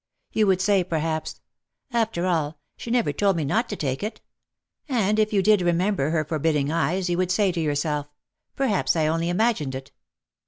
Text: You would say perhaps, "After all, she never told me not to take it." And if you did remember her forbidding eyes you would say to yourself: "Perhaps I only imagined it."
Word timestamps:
You 0.33 0.47
would 0.47 0.61
say 0.61 0.83
perhaps, 0.83 1.41
"After 1.93 2.25
all, 2.25 2.57
she 2.75 2.89
never 2.89 3.13
told 3.13 3.35
me 3.35 3.45
not 3.45 3.69
to 3.69 3.75
take 3.75 4.01
it." 4.01 4.19
And 4.89 5.19
if 5.19 5.31
you 5.31 5.43
did 5.43 5.61
remember 5.61 6.09
her 6.09 6.25
forbidding 6.25 6.71
eyes 6.71 7.07
you 7.07 7.19
would 7.19 7.29
say 7.29 7.51
to 7.51 7.61
yourself: 7.61 8.09
"Perhaps 8.55 8.95
I 8.95 9.05
only 9.05 9.29
imagined 9.29 9.75
it." 9.75 9.91